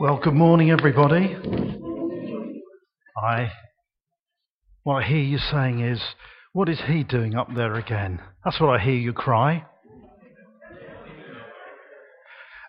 [0.00, 1.36] Well, good morning, everybody.
[3.20, 3.50] I,
[4.84, 6.00] what I hear you saying is,
[6.52, 8.20] what is he doing up there again?
[8.44, 9.66] That's what I hear you cry.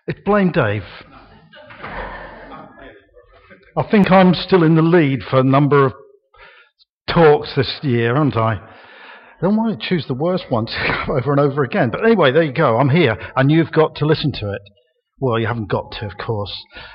[0.08, 0.82] It's Blame Dave.
[3.76, 5.92] I think I'm still in the lead for a number of
[7.08, 8.69] talks this year, aren't I?
[9.40, 11.90] Then why choose the worst one to over and over again?
[11.90, 12.78] But anyway, there you go.
[12.78, 14.62] I'm here, and you've got to listen to it.
[15.18, 16.52] Well, you haven't got to, of course.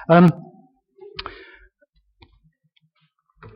[0.10, 0.30] Um,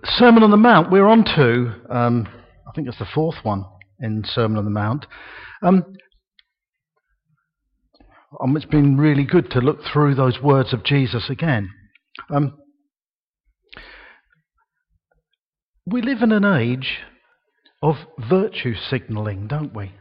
[0.05, 2.27] Sermon on the Mount, we're on to, um,
[2.67, 3.66] I think it's the fourth one
[3.99, 5.05] in Sermon on the Mount.
[5.61, 5.85] Um,
[8.41, 11.69] um, it's been really good to look through those words of Jesus again.
[12.33, 12.58] Um,
[15.85, 16.99] we live in an age
[17.81, 17.95] of
[18.29, 19.91] virtue signalling, don't we?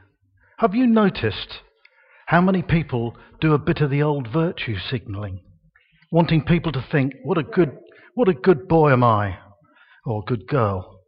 [0.58, 1.60] Have you noticed
[2.26, 5.40] how many people do a bit of the old virtue signalling,
[6.10, 7.78] wanting people to think, "What a good,
[8.14, 9.38] what a good boy am I,"
[10.04, 11.00] or "Good girl."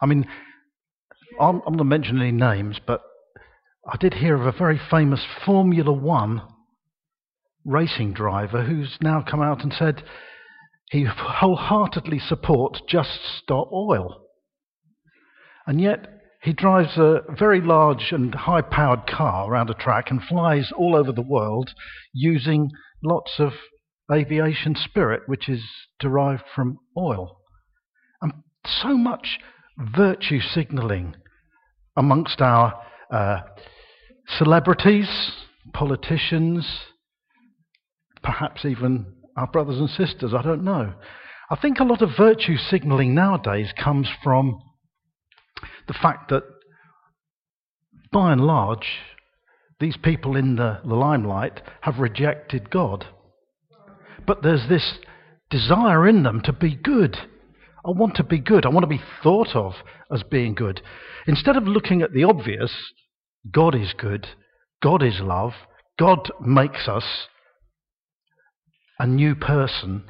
[0.00, 0.26] I mean,
[1.40, 3.02] I'm, I'm not mention any names, but
[3.88, 6.42] I did hear of a very famous Formula One
[7.64, 10.04] racing driver who's now come out and said
[10.90, 14.25] he wholeheartedly supports just stop oil.
[15.66, 16.06] And yet,
[16.42, 20.94] he drives a very large and high powered car around a track and flies all
[20.94, 21.70] over the world
[22.12, 22.70] using
[23.02, 23.52] lots of
[24.12, 25.62] aviation spirit, which is
[25.98, 27.40] derived from oil.
[28.22, 28.32] And
[28.64, 29.38] so much
[29.76, 31.16] virtue signaling
[31.96, 33.40] amongst our uh,
[34.38, 35.08] celebrities,
[35.72, 36.66] politicians,
[38.22, 40.94] perhaps even our brothers and sisters, I don't know.
[41.50, 44.60] I think a lot of virtue signaling nowadays comes from
[45.88, 46.42] the fact that,
[48.12, 48.86] by and large,
[49.78, 53.06] these people in the, the limelight have rejected God.
[54.26, 54.98] But there's this
[55.50, 57.16] desire in them to be good.
[57.84, 58.64] I want to be good.
[58.64, 59.74] I want to be thought of
[60.10, 60.80] as being good.
[61.26, 62.72] Instead of looking at the obvious,
[63.50, 64.26] God is good,
[64.82, 65.52] God is love,
[65.98, 67.04] God makes us
[68.98, 70.04] a new person,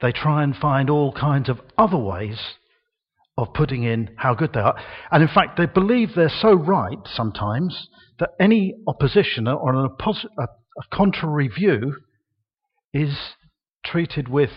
[0.00, 2.38] they try and find all kinds of other ways
[3.36, 4.76] of putting in how good they are.
[5.10, 10.26] And in fact, they believe they're so right sometimes that any opposition or an oppos-
[10.38, 11.96] a, a contrary view
[12.92, 13.16] is
[13.84, 14.50] treated with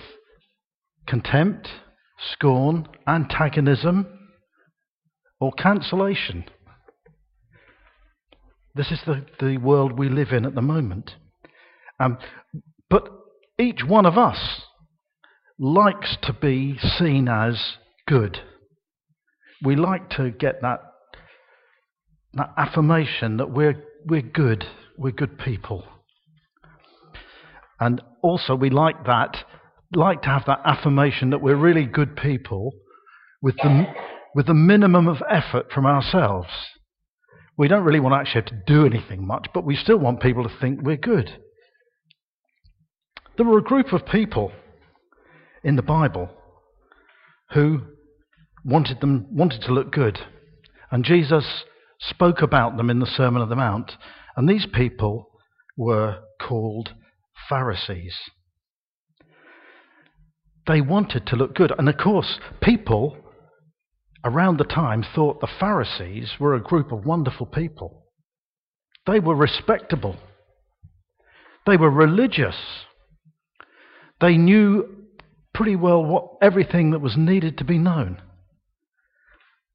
[1.07, 1.67] contempt,
[2.33, 4.05] scorn, antagonism,
[5.39, 6.45] or cancellation.
[8.75, 11.11] This is the, the world we live in at the moment.
[11.99, 12.19] Um,
[12.91, 13.09] but
[13.57, 14.61] each one of us
[15.57, 17.77] likes to be seen as
[18.07, 18.39] good
[19.63, 20.79] we like to get that,
[22.33, 24.65] that affirmation that we're, we're good,
[24.97, 25.83] we're good people.
[27.79, 29.37] And also, we like that,
[29.93, 32.71] like to have that affirmation that we're really good people
[33.41, 33.85] with the,
[34.33, 36.49] with the minimum of effort from ourselves.
[37.57, 40.21] We don't really want to actually have to do anything much, but we still want
[40.21, 41.31] people to think we're good.
[43.37, 44.51] There were a group of people
[45.63, 46.29] in the Bible
[47.51, 47.81] who
[48.67, 50.19] wanted them wanted to look good.
[50.91, 51.63] And Jesus
[51.99, 53.93] spoke about them in the Sermon on the Mount.
[54.35, 55.29] And these people
[55.75, 56.93] were called
[57.49, 58.15] Pharisees.
[60.67, 61.71] They wanted to look good.
[61.77, 63.17] And of course, people
[64.23, 68.03] around the time thought the Pharisees were a group of wonderful people.
[69.05, 70.17] They were respectable.
[71.65, 72.57] They were religious.
[74.19, 75.05] They knew
[75.53, 78.21] pretty well what everything that was needed to be known.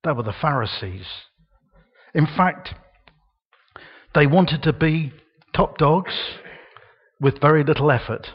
[0.04, 1.06] They were the Pharisees.
[2.14, 2.74] In fact,
[4.14, 5.12] they wanted to be
[5.54, 6.12] top dogs
[7.20, 8.28] with very little effort.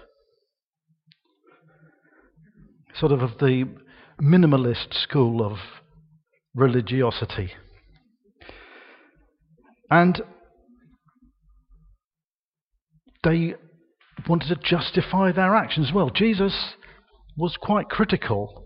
[2.95, 3.65] Sort of of the
[4.21, 5.57] minimalist school of
[6.55, 7.51] religiosity.
[9.91, 10.21] And
[13.23, 13.55] they
[14.27, 15.91] wanted to justify their actions.
[15.93, 16.73] Well, Jesus
[17.35, 18.63] was quite critical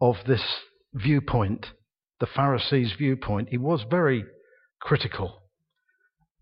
[0.00, 0.42] of this
[0.92, 1.68] viewpoint
[2.20, 4.24] the Pharisees' viewpoint, he was very
[4.80, 5.42] critical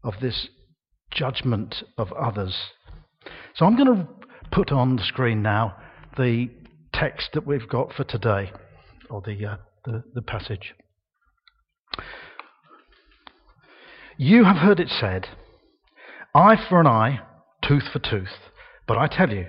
[0.05, 0.49] of this
[1.11, 2.57] judgment of others.
[3.55, 4.09] So I'm going to
[4.51, 5.77] put on the screen now
[6.17, 6.51] the
[6.93, 8.53] text that we've got for today,
[9.09, 10.75] or the, uh, the, the passage.
[14.19, 15.27] You have heard it said,
[16.35, 17.21] eye for an eye,
[17.67, 18.51] tooth for tooth.
[18.87, 19.47] But I tell you,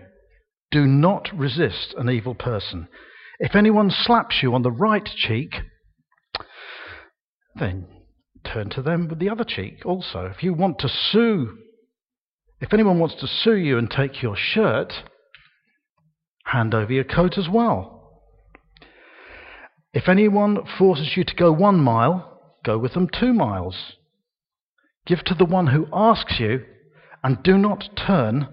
[0.71, 2.87] do not resist an evil person.
[3.39, 5.55] If anyone slaps you on the right cheek,
[7.55, 7.87] then
[8.43, 10.25] turn to them with the other cheek also.
[10.25, 11.57] If you want to sue,
[12.59, 14.93] if anyone wants to sue you and take your shirt,
[16.45, 18.21] hand over your coat as well.
[19.93, 23.93] If anyone forces you to go one mile, go with them two miles.
[25.05, 26.65] Give to the one who asks you,
[27.23, 28.47] and do not turn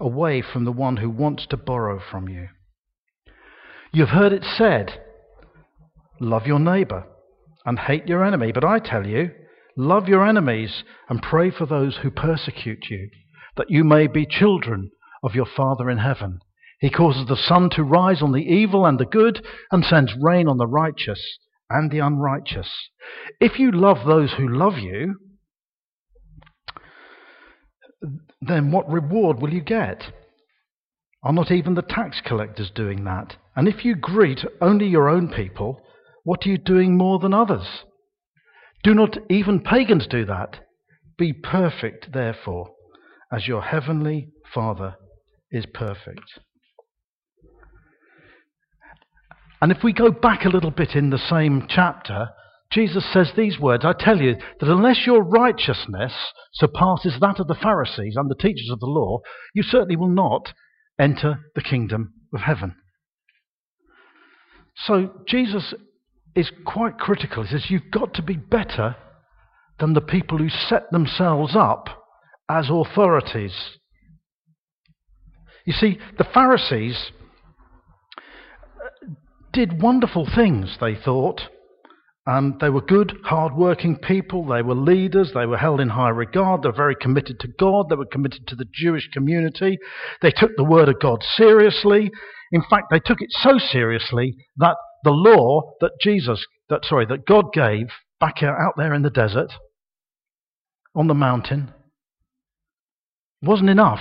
[0.00, 2.48] away from the one who wants to borrow from you.
[3.92, 5.00] You've heard it said,
[6.20, 7.04] Love your neighbour
[7.66, 8.52] and hate your enemy.
[8.52, 9.30] But I tell you,
[9.76, 13.10] love your enemies and pray for those who persecute you,
[13.56, 14.90] that you may be children
[15.22, 16.38] of your Father in heaven.
[16.80, 20.46] He causes the sun to rise on the evil and the good, and sends rain
[20.46, 21.20] on the righteous
[21.68, 22.70] and the unrighteous.
[23.40, 25.16] If you love those who love you,
[28.40, 30.12] then what reward will you get?
[31.22, 33.36] Are not even the tax collectors doing that?
[33.56, 35.80] And if you greet only your own people,
[36.26, 37.84] what are you doing more than others?
[38.82, 40.56] Do not even pagans do that?
[41.16, 42.74] Be perfect, therefore,
[43.32, 44.96] as your heavenly Father
[45.52, 46.40] is perfect.
[49.62, 52.30] And if we go back a little bit in the same chapter,
[52.72, 56.12] Jesus says these words I tell you that unless your righteousness
[56.54, 59.20] surpasses that of the Pharisees and the teachers of the law,
[59.54, 60.52] you certainly will not
[60.98, 62.74] enter the kingdom of heaven.
[64.74, 65.72] So Jesus
[66.36, 67.42] is quite critical.
[67.42, 68.94] He says you've got to be better
[69.80, 71.88] than the people who set themselves up
[72.48, 73.54] as authorities.
[75.64, 77.10] You see, the Pharisees
[79.52, 81.40] did wonderful things, they thought.
[82.28, 84.44] Um, they were good, hard-working people.
[84.46, 85.30] They were leaders.
[85.32, 86.62] They were held in high regard.
[86.62, 87.88] They were very committed to God.
[87.88, 89.78] They were committed to the Jewish community.
[90.22, 92.10] They took the word of God seriously.
[92.50, 97.26] In fact, they took it so seriously that the law that Jesus, that sorry, that
[97.26, 97.86] God gave
[98.20, 99.52] back out there in the desert,
[100.94, 101.72] on the mountain,
[103.40, 104.00] wasn't enough.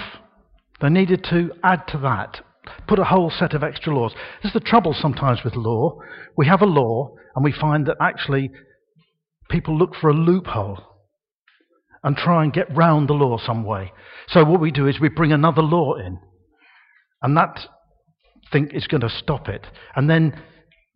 [0.81, 2.41] They needed to add to that
[2.87, 4.13] put a whole set of extra laws.
[4.41, 5.97] This is the trouble sometimes with law.
[6.37, 8.51] We have a law and we find that actually
[9.49, 10.79] people look for a loophole
[12.03, 13.91] and try and get round the law some way.
[14.27, 16.19] So what we do is we bring another law in.
[17.21, 17.59] And that
[18.51, 19.65] think is going to stop it.
[19.95, 20.41] And then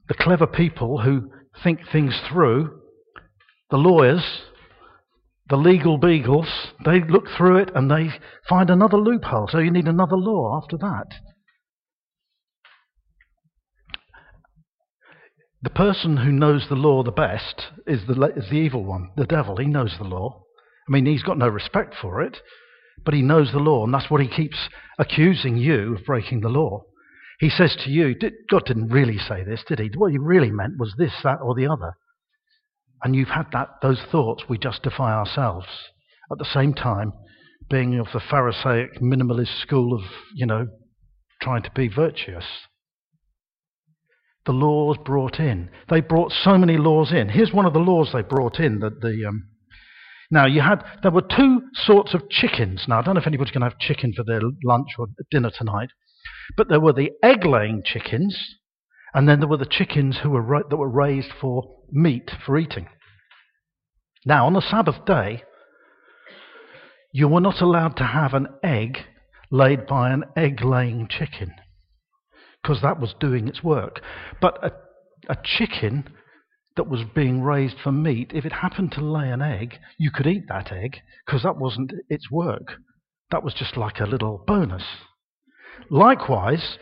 [0.09, 1.29] the clever people who
[1.63, 2.81] think things through,
[3.69, 4.41] the lawyers,
[5.49, 6.47] the legal beagles,
[6.83, 8.09] they look through it and they
[8.47, 9.47] find another loophole.
[9.49, 11.05] So you need another law after that.
[15.61, 19.25] The person who knows the law the best is the, is the evil one, the
[19.25, 19.57] devil.
[19.57, 20.43] He knows the law.
[20.87, 22.37] I mean, he's got no respect for it,
[23.05, 24.57] but he knows the law, and that's what he keeps
[24.97, 26.83] accusing you of breaking the law.
[27.39, 28.15] He says to you,
[28.49, 29.89] God didn't really say this, did he?
[29.95, 31.93] What he really meant was this, that, or the other.
[33.03, 35.67] And you've had that, those thoughts, we justify ourselves.
[36.31, 37.13] At the same time,
[37.69, 40.01] being of the Pharisaic minimalist school of,
[40.35, 40.67] you know,
[41.41, 42.45] trying to be virtuous
[44.49, 45.69] the laws brought in.
[45.91, 47.29] They brought so many laws in.
[47.29, 48.79] Here's one of the laws they brought in.
[48.79, 49.47] That the um,
[50.31, 52.85] now you had there were two sorts of chickens.
[52.87, 55.51] Now I don't know if anybody's going to have chicken for their lunch or dinner
[55.55, 55.89] tonight,
[56.55, 58.37] but there were the egg-laying chickens,
[59.13, 62.57] and then there were the chickens who were ra- that were raised for meat for
[62.57, 62.87] eating.
[64.25, 65.43] Now on the Sabbath day,
[67.11, 68.99] you were not allowed to have an egg
[69.51, 71.53] laid by an egg-laying chicken
[72.61, 74.01] because that was doing its work.
[74.41, 74.71] But a,
[75.31, 76.09] a chicken
[76.75, 80.27] that was being raised for meat, if it happened to lay an egg, you could
[80.27, 82.73] eat that egg because that wasn't its work.
[83.31, 84.83] That was just like a little bonus.
[85.89, 86.77] Likewise,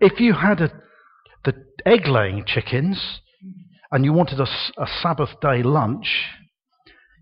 [0.00, 0.70] if you had a,
[1.44, 1.54] the
[1.86, 3.20] egg laying chickens
[3.90, 4.46] and you wanted a,
[4.78, 6.26] a Sabbath day lunch,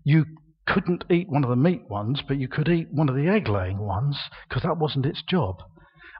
[0.03, 0.25] you
[0.67, 3.47] couldn't eat one of the meat ones, but you could eat one of the egg
[3.47, 4.17] laying ones
[4.47, 5.57] because that wasn't its job.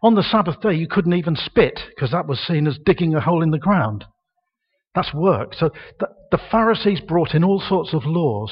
[0.01, 3.21] On the Sabbath day, you couldn't even spit because that was seen as digging a
[3.21, 4.05] hole in the ground.
[4.95, 5.53] That's work.
[5.53, 8.51] So the, the Pharisees brought in all sorts of laws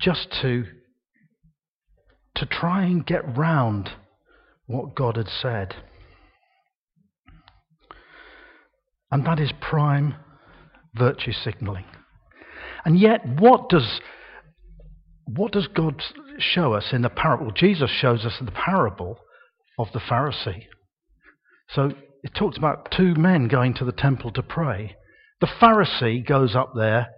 [0.00, 0.64] just to,
[2.36, 3.90] to try and get round
[4.66, 5.74] what God had said.
[9.10, 10.16] And that is prime
[10.94, 11.84] virtue signaling.
[12.84, 14.00] And yet, what does,
[15.26, 16.02] what does God
[16.38, 17.50] show us in the parable?
[17.50, 19.18] Jesus shows us in the parable
[19.78, 20.66] of the Pharisee.
[21.70, 21.92] So
[22.22, 24.96] it talks about two men going to the temple to pray.
[25.40, 27.08] The Pharisee goes up there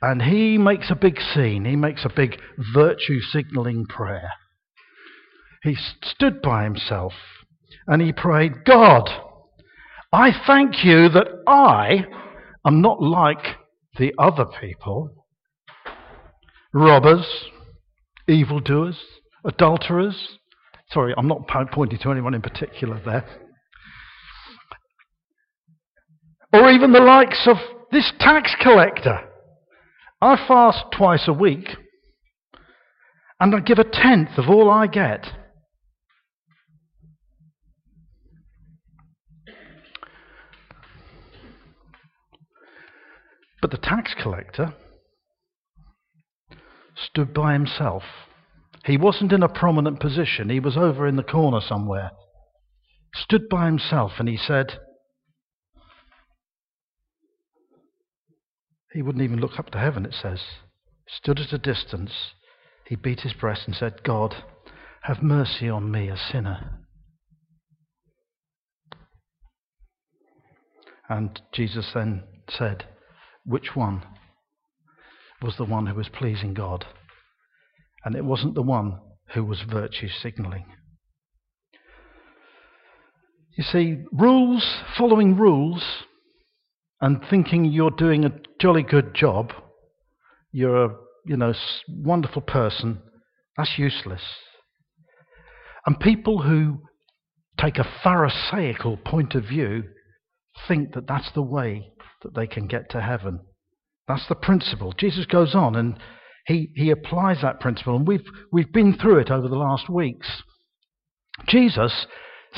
[0.00, 1.64] and he makes a big scene.
[1.64, 2.38] He makes a big
[2.74, 4.30] virtue signaling prayer.
[5.64, 7.14] He stood by himself
[7.86, 9.08] and he prayed, God,
[10.12, 12.04] I thank you that I
[12.66, 13.56] am not like
[13.98, 15.24] the other people,
[16.74, 17.26] robbers,
[18.28, 19.00] evildoers,
[19.42, 20.38] adulterers.
[20.90, 23.24] Sorry, I'm not pointing to anyone in particular there.
[26.52, 27.56] Or even the likes of
[27.90, 29.18] this tax collector.
[30.20, 31.68] I fast twice a week
[33.40, 35.26] and I give a tenth of all I get.
[43.64, 44.74] But the tax collector
[46.96, 48.02] stood by himself.
[48.84, 52.10] He wasn't in a prominent position, he was over in the corner somewhere.
[53.14, 54.80] Stood by himself and he said,
[58.92, 60.42] He wouldn't even look up to heaven, it says.
[61.08, 62.12] Stood at a distance,
[62.86, 64.34] he beat his breast and said, God,
[65.04, 66.80] have mercy on me, a sinner.
[71.08, 72.84] And Jesus then said,
[73.44, 74.02] which one
[75.42, 76.86] was the one who was pleasing God?
[78.04, 78.98] And it wasn't the one
[79.34, 80.66] who was virtue signaling.
[83.56, 85.84] You see, rules, following rules,
[87.00, 89.52] and thinking you're doing a jolly good job,
[90.52, 90.96] you're a
[91.26, 91.54] you know
[91.88, 93.00] wonderful person,
[93.56, 94.22] that's useless.
[95.86, 96.78] And people who
[97.60, 99.84] take a Pharisaical point of view
[100.66, 101.92] think that that's the way
[102.24, 103.40] that they can get to heaven.
[104.08, 104.92] That's the principle.
[104.92, 105.98] Jesus goes on and
[106.46, 110.42] he, he applies that principle, and we've, we've been through it over the last weeks.
[111.48, 112.06] Jesus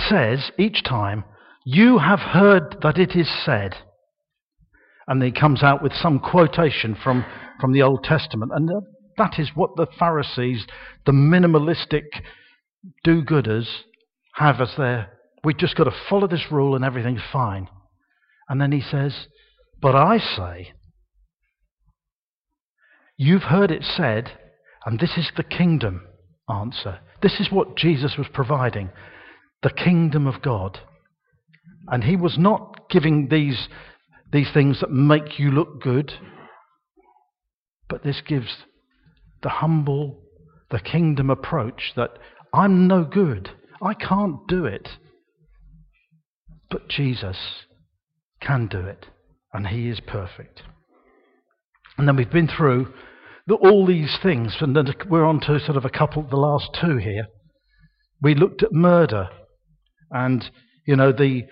[0.08, 1.25] says each time,
[1.64, 3.75] You have heard that it is said.
[5.06, 7.25] And he comes out with some quotation from,
[7.61, 8.50] from the Old Testament.
[8.52, 8.68] And
[9.18, 10.66] that is what the Pharisees,
[11.04, 12.06] the minimalistic
[13.04, 13.68] do gooders,
[14.35, 15.12] have as their.
[15.44, 17.68] We've just got to follow this rule and everything's fine.
[18.49, 19.28] And then he says,
[19.80, 20.73] but I say,
[23.16, 24.33] you've heard it said,
[24.85, 26.06] and this is the kingdom
[26.49, 27.00] answer.
[27.23, 28.90] This is what Jesus was providing
[29.62, 30.80] the kingdom of God.
[31.88, 33.68] And he was not giving these,
[34.33, 36.12] these things that make you look good,
[37.88, 38.56] but this gives
[39.42, 40.18] the humble,
[40.71, 42.11] the kingdom approach that
[42.52, 43.50] I'm no good.
[43.83, 44.88] I can't do it.
[46.71, 47.37] But Jesus
[48.40, 49.06] can do it
[49.57, 50.63] and He is perfect.
[51.99, 52.93] And then we've been through
[53.47, 56.77] the, all these things, and then we're on to sort of a couple, the last
[56.81, 57.27] two here.
[58.21, 59.29] We looked at murder,
[60.11, 60.49] and
[60.87, 61.45] you know the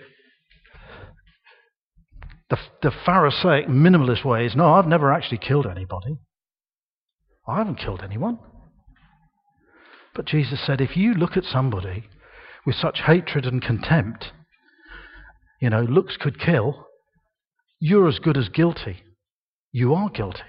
[2.49, 6.17] the, the Pharisaic minimalist way is no, I've never actually killed anybody.
[7.47, 8.39] I haven't killed anyone.
[10.13, 12.05] But Jesus said, if you look at somebody
[12.65, 14.31] with such hatred and contempt,
[15.59, 16.85] you know, looks could kill,
[17.85, 18.97] you're as good as guilty.
[19.71, 20.41] You are guilty.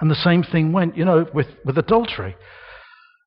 [0.00, 2.34] And the same thing went, you know, with, with adultery.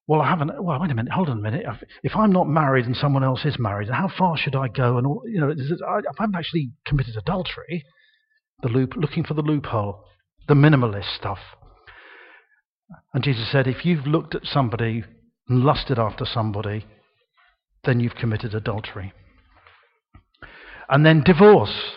[0.07, 0.63] Well, I haven't.
[0.63, 1.11] Well, wait a minute.
[1.11, 1.63] Hold on a minute.
[2.01, 4.97] If I'm not married and someone else is married, how far should I go?
[4.97, 5.51] And all, you know,
[5.87, 7.85] I haven't actually committed adultery.
[8.63, 10.03] The loop, looking for the loophole,
[10.47, 11.39] the minimalist stuff.
[13.13, 15.03] And Jesus said, if you've looked at somebody
[15.47, 16.85] and lusted after somebody,
[17.83, 19.13] then you've committed adultery.
[20.89, 21.91] And then divorce.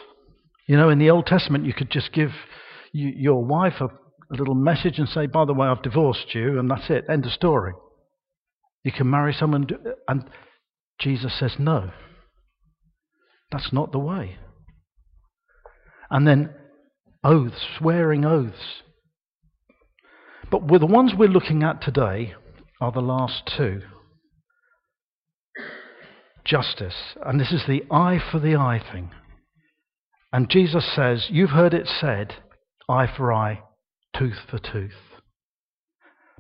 [0.71, 2.31] You know, in the Old Testament, you could just give
[2.93, 6.61] you, your wife a, a little message and say, by the way, I've divorced you,
[6.61, 7.73] and that's it, end of story.
[8.85, 9.67] You can marry someone,
[10.07, 10.31] and
[11.01, 11.91] Jesus says, no.
[13.51, 14.37] That's not the way.
[16.09, 16.51] And then
[17.25, 18.85] oaths, swearing oaths.
[20.53, 22.35] But the ones we're looking at today
[22.81, 23.83] are the last two
[26.45, 27.17] justice.
[27.27, 29.11] And this is the eye for the eye thing.
[30.33, 32.35] And Jesus says, You've heard it said,
[32.89, 33.61] eye for eye,
[34.17, 34.93] tooth for tooth.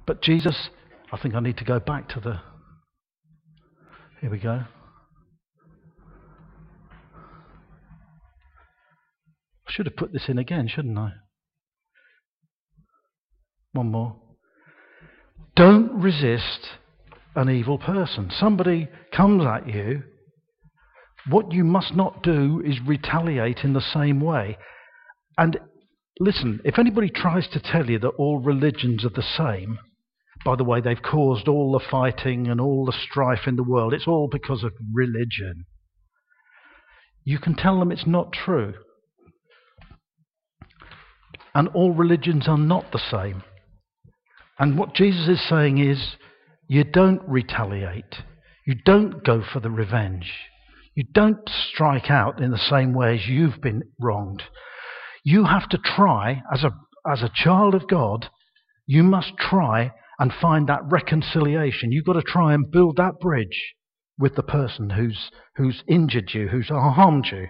[0.06, 0.70] But Jesus,
[1.12, 2.40] I think I need to go back to the.
[4.20, 4.64] Here we go.
[9.66, 11.12] I should have put this in again, shouldn't I?
[13.73, 14.16] One more.
[15.54, 16.66] Don't resist
[17.37, 18.30] an evil person.
[18.30, 20.02] Somebody comes at you
[21.29, 24.57] what you must not do is retaliate in the same way.
[25.37, 25.59] And
[26.19, 29.79] listen, if anybody tries to tell you that all religions are the same,
[30.45, 33.93] by the way, they've caused all the fighting and all the strife in the world,
[33.93, 35.67] it's all because of religion.
[37.25, 38.75] You can tell them it's not true.
[41.55, 43.43] And all religions are not the same.
[44.59, 46.17] And what Jesus is saying is,
[46.69, 48.23] you don't retaliate.
[48.67, 50.33] You don't go for the revenge.
[50.94, 54.42] You don't strike out in the same way as you've been wronged.
[55.25, 56.73] You have to try, as a,
[57.11, 58.28] as a child of God,
[58.87, 61.92] you must try and find that reconciliation.
[61.92, 63.75] You've got to try and build that bridge
[64.18, 67.49] with the person who's, who's injured you, who's harmed you.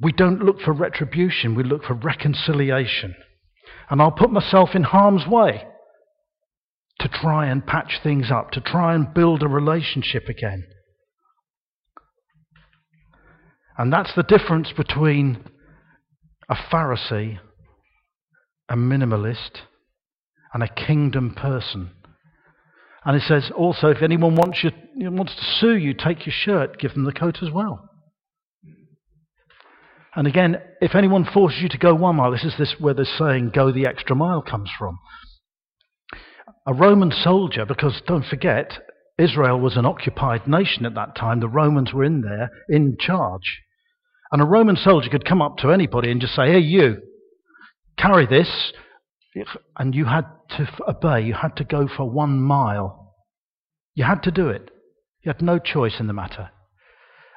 [0.00, 3.14] We don't look for retribution, we look for reconciliation.
[3.90, 5.64] And I'll put myself in harm's way
[7.00, 10.64] to try and patch things up, to try and build a relationship again.
[13.80, 15.42] And that's the difference between
[16.50, 17.38] a Pharisee,
[18.68, 19.60] a minimalist,
[20.52, 21.90] and a kingdom person.
[23.06, 24.70] And it says also, if anyone wants, you,
[25.10, 27.88] wants to sue you, take your shirt, give them the coat as well.
[30.14, 33.06] And again, if anyone forces you to go one mile, this is this where the
[33.06, 34.98] saying "go the extra mile" comes from.
[36.66, 38.78] A Roman soldier, because don't forget,
[39.18, 41.40] Israel was an occupied nation at that time.
[41.40, 43.62] The Romans were in there, in charge.
[44.32, 46.98] And a Roman soldier could come up to anybody and just say, Hey, you,
[47.98, 48.72] carry this.
[49.76, 51.22] And you had to obey.
[51.22, 53.14] You had to go for one mile.
[53.94, 54.70] You had to do it.
[55.22, 56.50] You had no choice in the matter.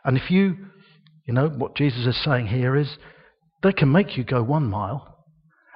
[0.04, 0.56] And if you,
[1.26, 2.98] you know, what Jesus is saying here is,
[3.62, 5.26] they can make you go one mile.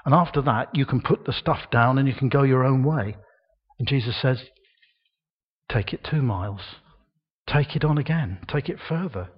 [0.06, 2.84] And after that, you can put the stuff down and you can go your own
[2.84, 3.18] way.
[3.80, 4.42] And Jesus says,
[5.70, 6.62] Take it two miles.
[7.48, 8.40] Take it on again.
[8.48, 9.30] Take it further.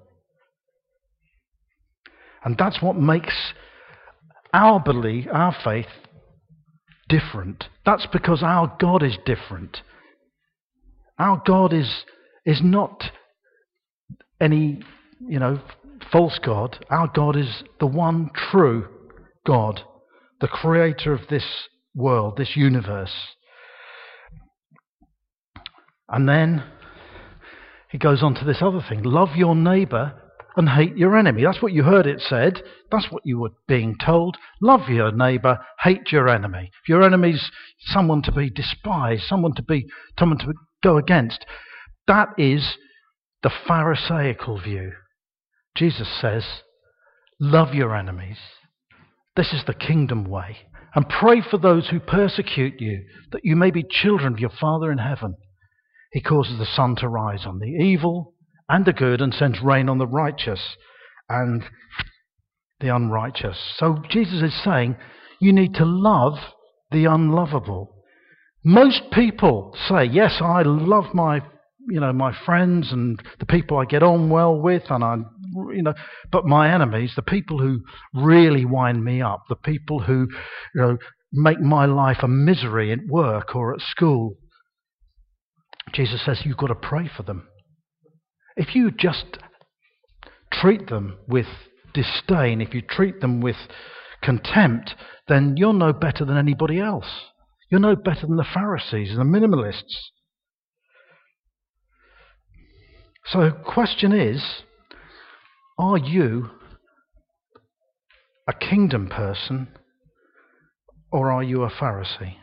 [2.44, 3.54] And that's what makes
[4.54, 5.88] our belief, our faith,
[7.08, 7.66] different.
[7.86, 9.78] That's because our God is different.
[11.18, 12.06] Our God is,
[12.46, 13.04] is not
[14.40, 14.82] any,
[15.28, 15.60] you know,
[16.12, 16.84] false God.
[16.90, 18.88] Our God is the one true
[19.46, 19.82] God,
[20.40, 21.46] the creator of this
[21.94, 23.14] world, this universe.
[26.08, 26.64] And then
[27.92, 30.14] he goes on to this other thing love your neighbor
[30.60, 31.42] and hate your enemy.
[31.46, 32.62] That's what you heard it said.
[32.92, 34.36] That's what you were being told.
[34.62, 36.70] Love your neighbor, hate your enemy.
[36.84, 37.50] If your enemy's
[37.80, 39.88] someone to be despised, someone to be
[40.20, 41.46] someone to go against,
[42.08, 42.78] that is
[43.42, 44.92] the Pharisaical view.
[45.78, 46.44] Jesus says,
[47.40, 48.40] Love your enemies.
[49.38, 50.58] This is the kingdom way.
[50.94, 54.92] And pray for those who persecute you, that you may be children of your Father
[54.92, 55.36] in heaven.
[56.12, 58.34] He causes the sun to rise on the evil
[58.70, 60.62] and the good and sends rain on the righteous
[61.28, 61.64] and
[62.80, 63.58] the unrighteous.
[63.78, 64.96] So Jesus is saying
[65.42, 66.38] you need to love
[66.92, 67.96] the unlovable.
[68.64, 71.42] Most people say, Yes, I love my
[71.90, 75.16] you know, my friends and the people I get on well with, and I,
[75.74, 75.94] you know,
[76.32, 77.80] but my enemies, the people who
[78.14, 80.28] really wind me up, the people who,
[80.76, 80.98] you know,
[81.34, 84.36] make my life a misery at work or at school,
[85.94, 87.48] Jesus says you've got to pray for them.
[88.60, 89.38] If you just
[90.52, 91.46] treat them with
[91.94, 93.56] disdain, if you treat them with
[94.22, 94.96] contempt,
[95.30, 97.08] then you're no better than anybody else.
[97.72, 100.10] You're no better than the Pharisees and the minimalists.
[103.28, 104.44] So, question is
[105.78, 106.50] are you
[108.46, 109.70] a kingdom person
[111.14, 112.36] or are you a Pharisee?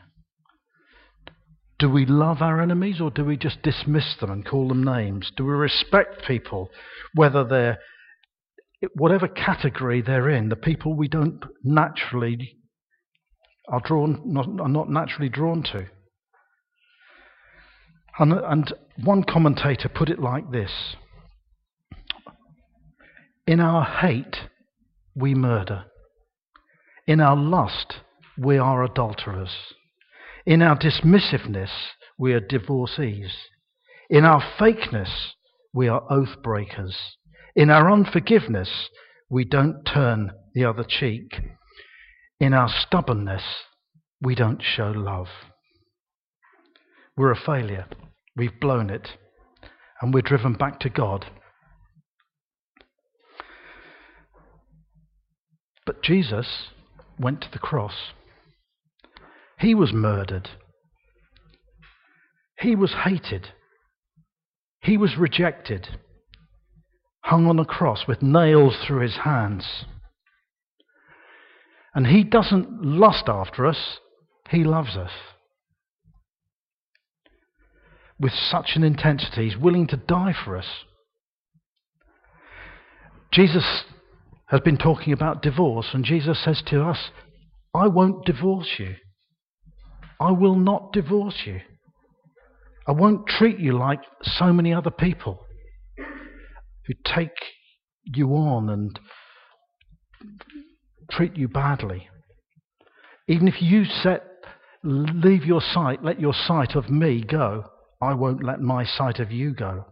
[1.78, 5.30] Do we love our enemies or do we just dismiss them and call them names?
[5.36, 6.70] Do we respect people,
[7.14, 7.78] whether they're
[8.94, 12.56] whatever category they're in, the people we don't naturally
[13.68, 15.86] are drawn not, are not naturally drawn to?
[18.18, 18.72] And, and
[19.04, 20.96] one commentator put it like this
[23.46, 24.36] In our hate,
[25.14, 25.84] we murder.
[27.06, 27.96] In our lust,
[28.38, 29.54] we are adulterers.
[30.46, 31.70] In our dismissiveness,
[32.16, 33.32] we are divorcees.
[34.09, 35.32] In our fakeness,
[35.74, 36.96] we are oath breakers.
[37.56, 38.88] In our unforgiveness,
[39.28, 41.40] we don't turn the other cheek.
[42.38, 43.42] In our stubbornness,
[44.22, 45.26] we don't show love.
[47.16, 47.87] We're a failure.
[48.37, 49.09] We've blown it.
[50.00, 51.26] And we're driven back to God.
[55.85, 56.68] But Jesus
[57.18, 57.94] went to the cross.
[59.59, 60.51] He was murdered.
[62.59, 63.49] He was hated.
[64.81, 65.88] He was rejected,
[67.23, 69.85] hung on a cross with nails through his hands.
[71.95, 73.99] And he doesn't lust after us,
[74.51, 75.11] he loves us.
[78.21, 80.69] With such an intensity, he's willing to die for us.
[83.33, 83.85] Jesus
[84.47, 87.11] has been talking about divorce, and Jesus says to us,
[87.75, 88.95] I won't divorce you.
[90.20, 91.61] I will not divorce you.
[92.87, 95.44] I won't treat you like so many other people
[96.87, 97.37] who take
[98.05, 98.98] you on and
[101.11, 102.09] treat you badly,
[103.29, 104.24] even if you set,
[104.83, 107.64] leave your sight, let your sight of me go,
[108.00, 109.87] I won't let my sight of you go.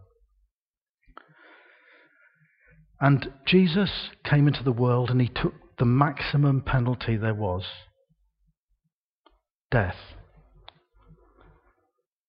[3.01, 7.63] And Jesus came into the world and he took the maximum penalty there was
[9.69, 9.97] death.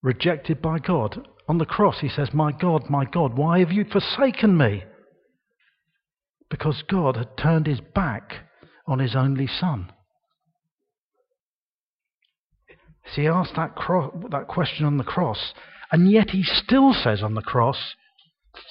[0.06, 1.26] Rejected by God.
[1.48, 4.84] On the cross, he says, My God, my God, why have you forsaken me?
[6.48, 8.46] Because God had turned his back
[8.86, 9.90] on his only son.
[13.12, 15.52] See, he asked that, cro- that question on the cross,
[15.90, 17.96] and yet he still says on the cross,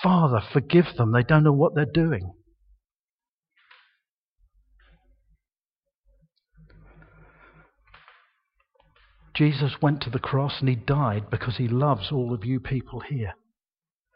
[0.01, 1.11] Father, forgive them.
[1.11, 2.31] They don't know what they're doing.
[9.35, 13.01] Jesus went to the cross and he died because he loves all of you people
[13.01, 13.33] here.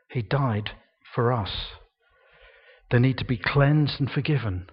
[0.09, 0.71] He died
[1.13, 1.51] for us.
[2.89, 4.67] They need to be cleansed and forgiven.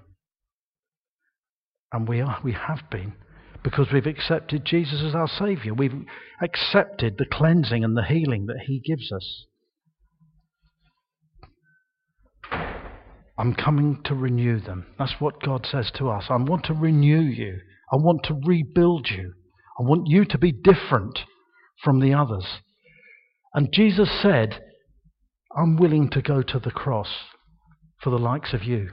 [1.92, 3.14] And we are we have been
[3.62, 5.74] because we've accepted Jesus as our savior.
[5.74, 6.04] We've
[6.40, 9.46] accepted the cleansing and the healing that he gives us.
[13.38, 14.86] I'm coming to renew them.
[14.98, 16.24] That's what God says to us.
[16.30, 17.58] I want to renew you.
[17.92, 19.34] I want to rebuild you.
[19.78, 21.20] I want you to be different
[21.82, 22.46] from the others.
[23.54, 24.60] And Jesus said,
[25.56, 27.08] I'm willing to go to the cross
[28.02, 28.90] for the likes of you.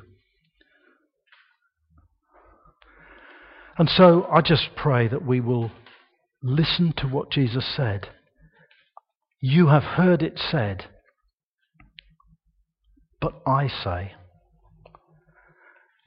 [3.78, 5.72] And so I just pray that we will
[6.42, 8.10] listen to what Jesus said.
[9.42, 10.86] You have heard it said,
[13.20, 14.14] but I say.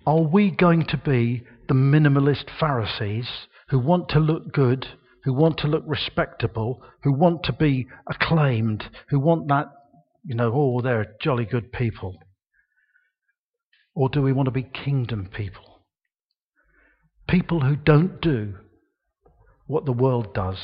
[0.07, 3.29] Are we going to be the minimalist Pharisees
[3.69, 4.87] who want to look good,
[5.25, 9.67] who want to look respectable, who want to be acclaimed, who want that,
[10.25, 12.17] you know, oh, they're jolly good people?
[13.95, 15.83] Or do we want to be kingdom people?
[17.29, 18.55] People who don't do
[19.67, 20.59] what the world does.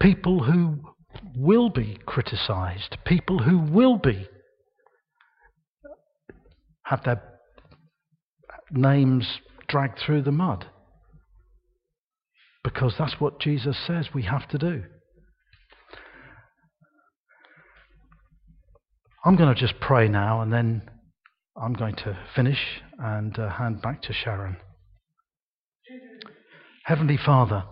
[0.00, 0.78] People who
[1.36, 2.96] will be criticized.
[3.04, 4.26] People who will be
[6.84, 7.22] have their
[8.70, 10.66] names dragged through the mud.
[12.64, 14.84] Because that's what Jesus says we have to do.
[19.24, 20.90] I'm going to just pray now and then
[21.56, 22.58] I'm going to finish
[22.98, 24.56] and uh, hand back to Sharon.
[26.84, 27.64] Heavenly Father,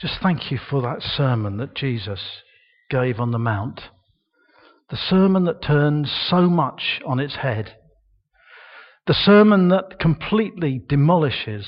[0.00, 2.20] just thank you for that sermon that Jesus
[2.90, 3.80] gave on the Mount.
[4.90, 7.74] The sermon that turns so much on its head
[9.06, 11.66] the sermon that completely demolishes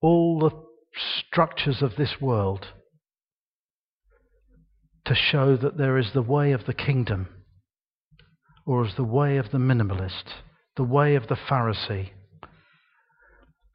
[0.00, 0.50] all the
[0.94, 2.68] structures of this world
[5.04, 7.28] to show that there is the way of the kingdom,
[8.64, 10.24] or as the way of the minimalist,
[10.76, 12.10] the way of the Pharisee.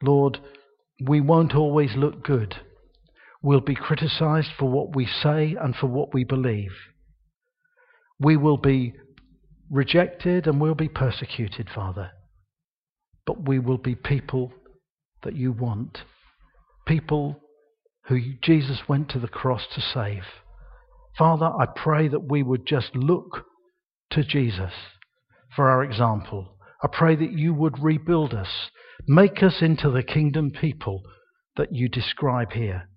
[0.02, 0.38] Lord,
[1.04, 2.56] we won't always look good.
[3.42, 6.72] We'll be criticized for what we say and for what we believe.
[8.18, 8.94] We will be
[9.70, 12.12] rejected and we'll be persecuted, Father
[13.28, 14.50] but we will be people
[15.22, 15.98] that you want.
[16.88, 17.38] People
[18.06, 20.24] who Jesus went to the cross to save.
[21.18, 23.44] Father, I pray that we would just look
[24.12, 24.72] to Jesus
[25.54, 26.56] for our example.
[26.82, 28.70] I pray that you would rebuild us,
[29.06, 31.02] make us into the kingdom people
[31.56, 32.88] that you describe here.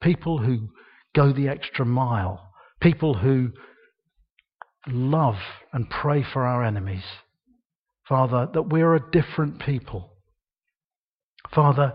[0.00, 0.68] People who
[1.14, 2.48] go the extra mile,
[2.80, 3.50] people who
[4.86, 5.36] love
[5.72, 7.04] and pray for our enemies.
[8.08, 10.12] Father, that we're a different people.
[11.54, 11.94] Father,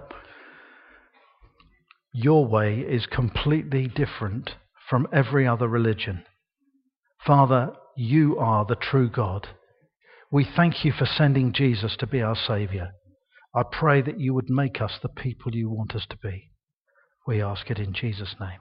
[2.14, 4.52] your way is completely different
[4.90, 6.24] from every other religion.
[7.26, 9.48] Father, you are the true God.
[10.32, 12.90] We thank you for sending Jesus to be our Saviour.
[13.56, 16.52] I pray that you would make us the people you want us to be.
[17.26, 18.60] We ask it in Jesus' name.